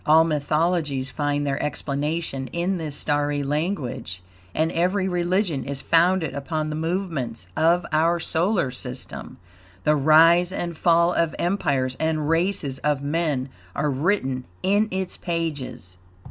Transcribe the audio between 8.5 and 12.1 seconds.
system. The rise and fall of empires